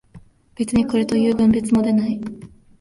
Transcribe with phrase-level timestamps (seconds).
[0.55, 2.19] 別にこれという分別も出ない